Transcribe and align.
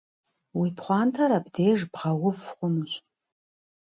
Уи 0.59 0.69
пхъуантэр 0.75 1.31
абдеж 1.37 1.79
бгъэув 1.91 2.39
хъунущ. 2.53 2.93